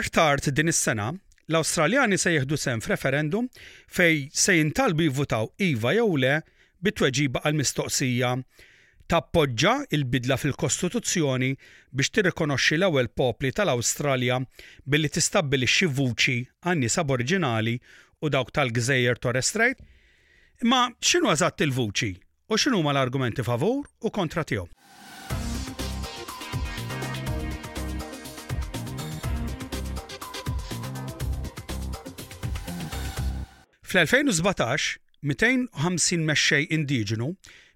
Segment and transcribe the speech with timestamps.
[0.00, 1.10] Iktar tard din is-sena,
[1.52, 3.50] l-Awstraljani se jieħdu sem f'referendum
[3.96, 6.30] fej se jintalbu jivvutaw iva jew le
[6.86, 8.30] bitweġiba għal-mistoqsija
[9.12, 11.50] tappoġġa il-bidla fil-Kostituzzjoni
[11.92, 14.40] biex tirrikonoxxi l-ewwel popli tal-Awstralja
[14.94, 17.76] billi tistabbilixxi vuċi għan-nies aboriġinali
[18.24, 19.76] u dawk tal-Gżejjer Torres Strait?
[20.64, 22.12] Ma x'inhu eżatt il-vuċi
[22.48, 24.68] u x'inhuma l-argumenti favur u kontra tiegħu?
[33.90, 37.26] Fl-2017, 250 mexxej indiġenu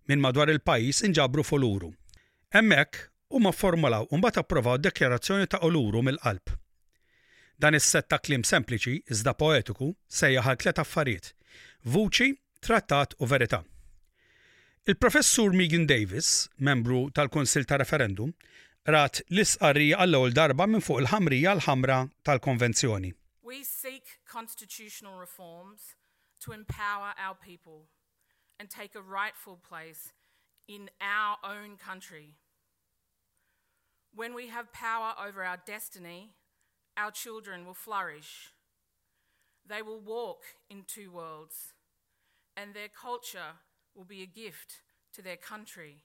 [0.08, 1.88] minn madwar il-pajis inġabru f'oluru.
[2.54, 3.00] Emmek
[3.34, 6.52] huma formulaw u mbagħad approvaw dekjarazzjoni ta' oluru mill-qalb.
[7.58, 9.88] Dan is-set ta' klim sempliċi iżda poetiku
[10.20, 11.32] sejja ħal tliet affarijiet:
[11.94, 12.30] vuċi,
[12.62, 13.62] trattat u verità.
[14.86, 16.30] Il-professur Megan Davis,
[16.70, 18.30] membru tal-Konsil ta' Referendum,
[18.94, 23.10] rat l isqarri għall-ewwel darba minn fuq il-ħamrija l-ħamra tal-Konvenzjoni.
[23.42, 25.94] We seek constitutional reforms
[26.44, 27.86] to empower our people
[28.58, 30.12] and take a rightful place
[30.68, 32.34] in our own country.
[34.14, 36.32] When we have power over our destiny,
[36.96, 38.50] our children will flourish.
[39.66, 41.72] They will walk in two worlds,
[42.56, 43.58] and their culture
[43.94, 44.80] will be a gift
[45.14, 46.04] to their country.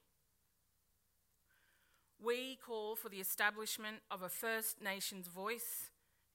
[2.23, 5.89] We call for the establishment of a First Nations voice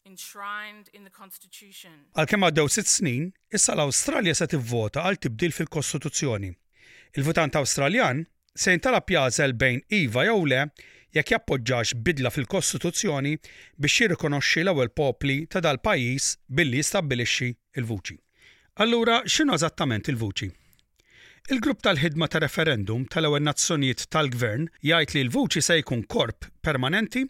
[0.07, 1.95] enshrined in the Constitution.
[2.19, 6.51] Għalkemm għaddew sitt snin, issa l-Awstralja se tivvota għal tibdil fil-Kostituzzjoni.
[7.17, 8.21] Il-votant Awstraljan
[8.55, 10.61] se jintalab jażel bejn iva jew le
[11.17, 13.33] jekk jappoġġax bidla fil-Kostituzzjoni
[13.81, 17.49] biex jirrikonoxxi l-ewwel popli ta' dal-pajjiż billi jistabbilixxi
[17.81, 18.19] il-vuċi.
[18.85, 20.51] Allura x'inhu eżattament il-vuċi?
[21.53, 27.21] Il-grupp tal-ħidma ta' referendum tal-ewwel nazzjonijiet tal-gvern jgħid li l-vuċi se jkun korp permanenti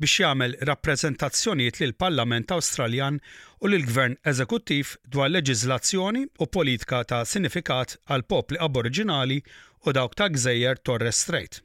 [0.00, 3.18] biex jagħmel rappreżentazzjonijiet lil parlament Awstraljan
[3.60, 9.38] u lil gvern eżekuttiv dwar leġiżlazzjoni u politika ta' sinifikat għal popli aboriġinali
[9.84, 11.60] u dawk ta' gżejjer Torres Strait.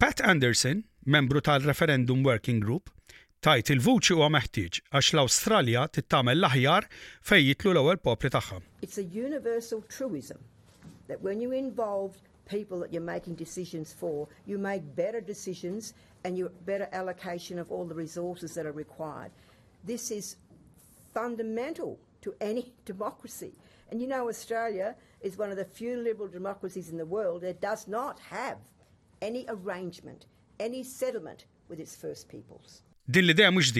[0.00, 2.88] Pat Anderson, membru tal-Referendum Working Group,
[3.44, 6.88] tajt il-vuċi huwa meħtieġ għax l-Awstralja tittamel l-aħjar
[7.20, 8.62] fejjitlu l-ewwel popli tagħha.
[8.80, 10.40] It's a universal truism
[11.08, 12.16] that when you involve
[12.48, 17.70] people that you're making decisions for, you make better decisions and you better allocation of
[17.72, 19.30] all the resources that are required.
[19.84, 20.36] This is
[21.14, 23.52] fundamental to any democracy.
[23.90, 27.60] And you know, Australia is one of the few liberal democracies in the world that
[27.60, 28.58] does not have
[29.22, 30.26] any arrangement,
[30.60, 32.82] any settlement with its First Peoples.
[33.08, 33.32] دي اللي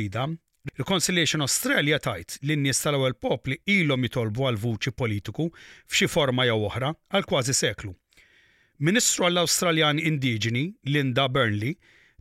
[0.09, 0.39] دعمة
[0.79, 6.59] Il-Consiliation Australia tajt li n-nies tal-ewwel popli ilhom jitolbu għal vuċi politiku f'xi forma jew
[6.69, 7.93] oħra għal kważi seklu.
[8.89, 10.63] Ministru għall-Awstraljan Indiġeni
[10.95, 11.77] Linda Burnley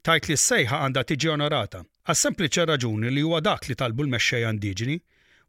[0.09, 4.53] tajt li s-sejħa għandha tiġi onorata għas sempliċi raġuni li huwa dak li talbu l-mexxejja
[4.55, 4.99] indiġeni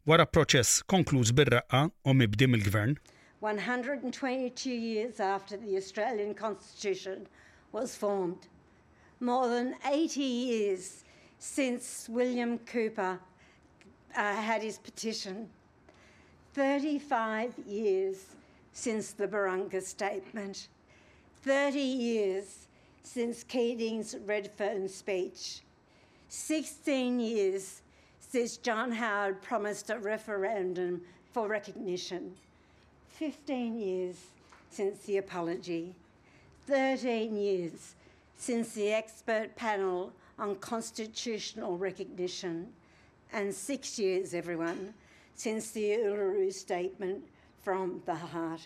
[0.09, 2.97] wara proċess konkluż bir-raqqa u mibdi il-gvern.
[3.41, 7.29] 122 years after the Australian Constitution
[7.71, 8.49] was formed,
[9.21, 10.91] more than 80 years
[11.39, 13.17] since William Cooper
[14.15, 15.49] uh, had his petition.
[16.53, 18.17] 35 years
[18.73, 20.67] since the Barunga Statement.
[21.41, 22.67] 30 years
[23.03, 25.61] since Keating's Redfern speech.
[26.27, 27.81] 16 years
[28.19, 31.01] since John Howard promised a referendum
[31.33, 32.33] for recognition.
[33.11, 34.17] 15 years
[34.69, 35.95] since the apology.
[36.67, 37.95] 13 years
[38.39, 42.67] since the expert panel on constitutional recognition,
[43.33, 44.93] and six years, everyone,
[45.35, 47.21] since the Uluru Statement
[47.61, 48.65] from the Heart.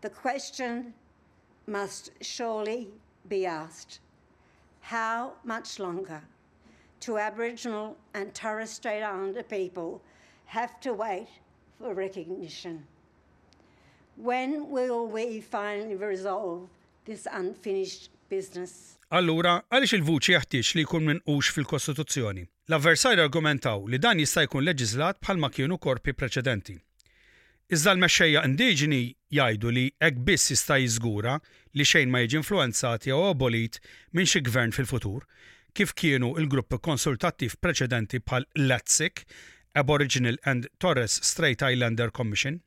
[0.00, 0.94] The question
[1.66, 2.88] must surely
[3.28, 4.00] be asked
[4.80, 6.22] how much longer
[7.00, 10.00] do Aboriginal and Torres Strait Islander people
[10.46, 11.28] have to wait
[11.78, 12.86] for recognition?
[14.16, 16.66] When will we finally resolve
[17.04, 18.72] this unfinished business.
[19.10, 22.42] Allura, għaliex il-vuċi jaħtiex li jkun minn ux fil-Kostituzzjoni?
[22.68, 26.76] L-avversari argumentaw li dan jista' jkun leġislat bħalma kienu korpi preċedenti.
[27.72, 29.00] Iżda l-mexxejja indiġeni
[29.36, 31.38] jgħidu li hekk biss jista' jiżgura
[31.76, 33.80] li xejn ma jiġi influenzat jew abolit
[34.16, 35.24] minn xi gvern fil-futur,
[35.76, 39.24] kif kienu il-grupp konsultattiv preċedenti bħal LATSIC,
[39.78, 42.58] Aboriginal and Torres Strait Islander Commission,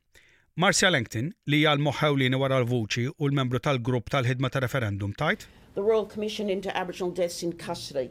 [0.59, 5.45] Marcia Langton li hija l-moħħewlini wara l-vuċi u l-membru tal-grupp tal-ħidma ta' referendum tajt.
[5.75, 8.09] The Royal Commission into Aboriginal Deaths in Custody.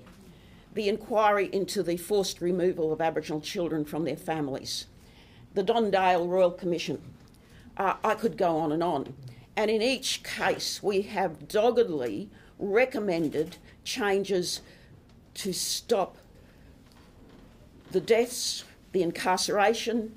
[0.72, 4.86] The inquiry into the forced removal of Aboriginal children from their families.
[5.52, 7.02] The Dondale Royal Commission.
[7.76, 9.12] Uh, I could go on and on.
[9.54, 14.62] And in each case, we have doggedly recommended changes
[15.34, 16.16] to stop
[17.90, 20.16] the deaths, the incarceration,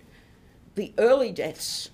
[0.76, 1.90] the early deaths,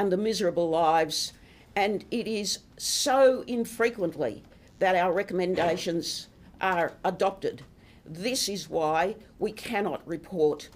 [0.00, 1.34] and the miserable lives.
[1.76, 4.42] And it is so infrequently
[4.78, 7.60] that our recommendations are adopted.
[8.06, 10.70] This is why we cannot report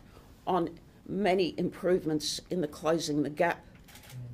[0.47, 0.69] on
[1.09, 3.65] many improvements in the closing the gap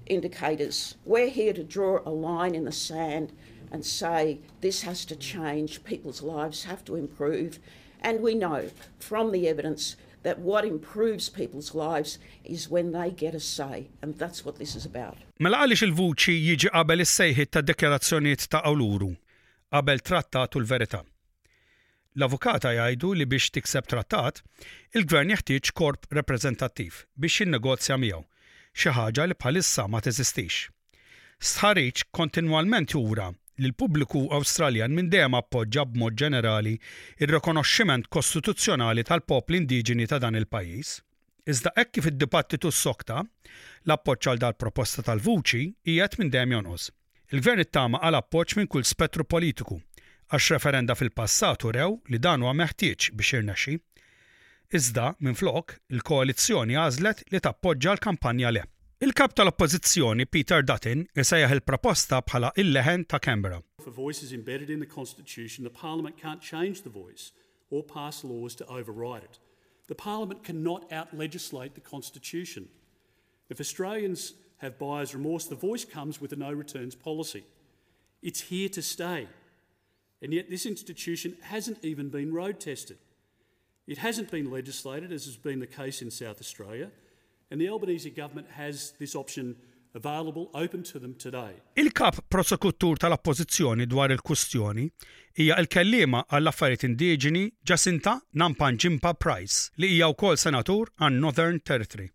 [0.06, 0.96] indicators.
[1.04, 3.32] We're here to draw a line in the sand
[3.70, 7.60] and say this has to change, people's lives have to improve.
[8.00, 12.10] And we know from the evidence that what improves people's lives
[12.44, 15.16] is when they get a say, and that's what this is about.
[15.42, 19.10] Mela għaliex il-vuċi jiġi qabel is-sejħiet ta' dekjarazzjonijiet ta' awluru,
[19.76, 21.02] qabel trattat u l-verità.
[22.18, 24.42] L-avukata jgħidu li biex tikseb trattat,
[24.96, 28.24] il-gvern jeħtieġ korp reprezentattiv biex jinnegozja miegħu,
[28.74, 30.66] xi ħaġa li bħalissa ma teżistix.
[31.40, 33.30] Sħariġ kontinwalment jura
[33.60, 36.72] li l-pubbliku Awstraljan minn dejjem appoġġa b'mod ġenerali
[37.24, 40.92] ir-rikonoxximent kostituzzjonali tal-popli indiġeni ta' dan il-pajjiż.
[41.52, 43.20] Iżda hekk kif id-dibattitu s-sokta,
[43.84, 46.88] l-appoġġ għal dal-proposta tal-vuċi qiegħed minn dejjem jonos.
[47.36, 49.76] Il-gvern ittama għal appoġġ minn kull spettru politiku
[50.30, 53.76] għax referenda fil-passatu rew li dan huwa meħtieġ biex irnexxi.
[54.78, 58.66] Iżda, minn flok, il-koalizzjoni għażlet li tappoġġa l-kampanja le.
[59.00, 63.62] Il-kap tal-oppożizzjoni Peter Dutton isejjaħ il-proposta bħala il-leħen ta' Canberra.
[63.86, 67.32] a voice is embedded in the Constitution, the Parliament can't change the voice
[67.70, 69.38] or pass laws to override it.
[69.88, 72.68] The Parliament cannot out-legislate the Constitution.
[73.48, 77.44] If Australians have buyer's remorse, the voice comes with a no returns policy.
[78.20, 79.28] It's here to stay.
[80.20, 82.98] And yet, this institution hasn't even been road tested.
[83.86, 86.90] It hasn't been legislated, as has been the case in South Australia.
[87.50, 89.56] and the Albanese government has this option
[89.94, 91.50] available open to them today.
[91.76, 94.84] Il-kap prosekutur tal-appożizzjoni dwar il-kustjoni
[95.38, 102.06] hija l-kellima għall affarijiet indiġeni Jacinta Nampanjimpa Price li hija wkoll senatur għan Northern Territory.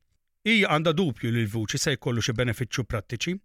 [0.47, 3.35] Hija għandha dubju li l-vuċi se jkollu xi benefiċċju prattiċi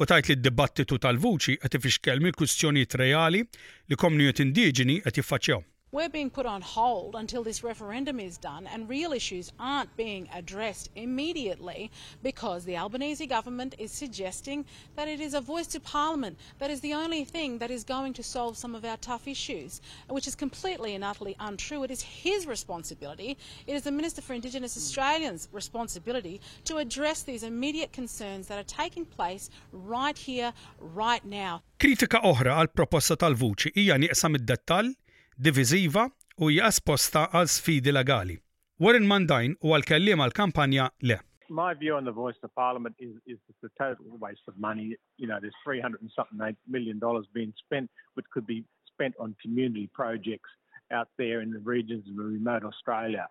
[0.00, 5.64] u tajt li d-dibattitu tal-vuċi qed ifixkel mill-kustjonijiet reali li komunjiet indiġeni qed jiffaċċjaw.
[5.94, 10.26] we're being put on hold until this referendum is done and real issues aren't being
[10.34, 11.90] addressed immediately
[12.22, 14.64] because the Albanese government is suggesting
[14.96, 18.14] that it is a voice to parliament that is the only thing that is going
[18.14, 21.82] to solve some of our tough issues, which is completely and utterly untrue.
[21.82, 23.36] It is his responsibility,
[23.66, 24.78] it is the Minister for Indigenous hmm.
[24.80, 30.54] Australians' responsibility to address these immediate concerns that are taking place right here,
[30.96, 31.60] right now.
[31.84, 34.94] Kritika oħra għal proposta tal-vuċi hija nieqsam id-dettall
[35.42, 36.04] diviżiva
[36.44, 38.36] u għal sfidi legali.
[38.78, 41.16] Warren u għal għal kampanja le.
[41.50, 44.94] My view on the voice of parliament is, is it's a total waste of money.
[45.18, 49.34] You know, there's 300 and something million dollars being spent, which could be spent on
[49.42, 50.48] community projects
[50.92, 53.26] out there in the regions of remote Australia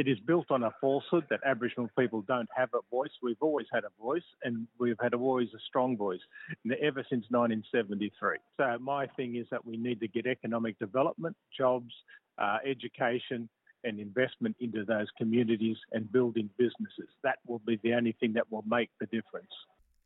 [0.00, 3.14] it is built on a falsehood that Aboriginal people don't have a voice.
[3.22, 6.24] We've always had a voice, and we've had always a strong voice
[6.88, 8.36] ever since 1973.
[8.58, 11.92] So my thing is that we need to get economic development, jobs,
[12.38, 13.48] uh, education,
[13.84, 17.08] and investment into those communities and building businesses.
[17.22, 19.54] That will be the only thing that will make the difference.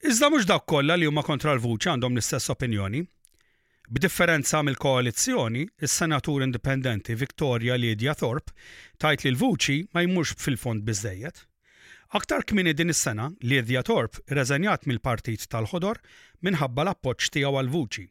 [0.02, 3.04] Iżda mhux dak kollha li huma kontra l-vuċi għandhom l-istess opinjoni.
[3.92, 8.52] B'differenza mill-koalizzjoni, is-senatur indipendenti Victoria Lidia Thorp
[9.02, 11.38] tajt li l-vuċi ma jmurx fil-fond biżdejjed.
[12.14, 15.98] Aktar kmini din is-sena, Lidja Thorp reżenjat mill-partit tal-ħodor
[16.46, 18.04] minħabba l-appoġġ tiegħu għal-vuċi.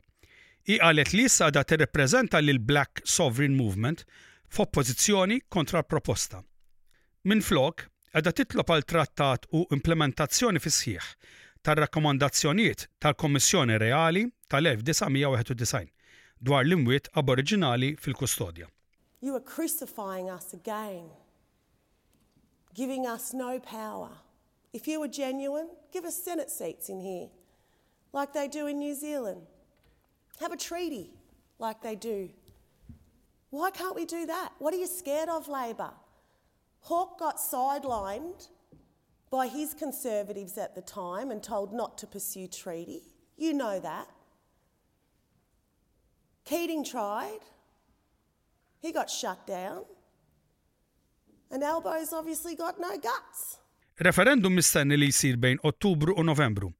[0.75, 4.03] I qalet li issa da tirrepreżenta lil Black Sovereign Movement
[4.51, 6.43] f'oppożizzjoni kontra proposta.
[7.23, 11.13] Min flok, għada titlob għal trattat u implementazzjoni fis sħiħ
[11.63, 14.67] tar-rakkomandazzjonijiet tal-Kommissjoni Reali tal
[16.47, 18.65] dwar l-imwiet aboriġinali fil-kustodja.
[19.21, 21.09] You are crucifying us again,
[22.73, 24.09] giving us no power.
[24.71, 27.27] If you were genuine, give us Senate seats in here,
[28.13, 29.41] like they do in New Zealand.
[30.39, 31.11] Have a treaty,
[31.59, 32.29] like they do.
[33.49, 34.53] Why can't we do that?
[34.59, 35.91] What are you scared of, Labor?
[36.83, 38.47] Hawke got sidelined
[39.29, 43.01] by his conservatives at the time and told not to pursue treaty.
[43.35, 44.07] You know that.
[46.49, 47.41] Keating tried,
[48.81, 49.83] he got shut down,
[51.51, 53.39] and Albo's obviously got no guts.
[54.09, 56.71] Referendum mistenni li jisir bejn Ottubru u Novembru,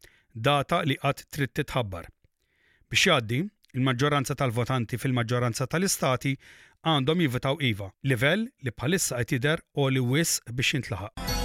[0.49, 2.09] data li qatt trid titħabbar.
[2.89, 3.41] Biex jgħaddi,
[3.77, 6.33] il-maġġoranza tal-votanti fil-maġġoranza tal-istati
[6.95, 11.38] għandhom jivitaw iva, livell li bħalissa qed jidher u li wis biex jintlaħaq.